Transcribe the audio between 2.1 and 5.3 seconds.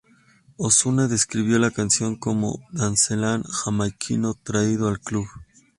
como "dancehall jamaiquino, traído al club".